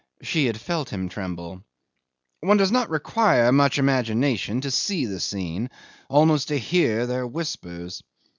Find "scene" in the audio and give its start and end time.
5.19-5.69